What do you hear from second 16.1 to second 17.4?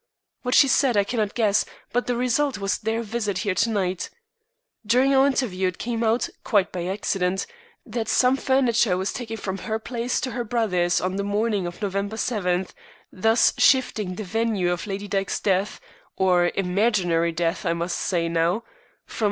or imaginary